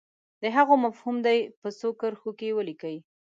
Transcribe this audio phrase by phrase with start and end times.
[0.41, 2.97] د هغو مفهوم دې په څو کرښو کې ولیکي.